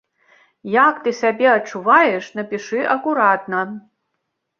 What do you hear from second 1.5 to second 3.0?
адчуваеш, напішы